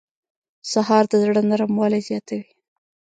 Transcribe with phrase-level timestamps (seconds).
[0.71, 2.51] سهار د زړه نرموالی زیاتوي.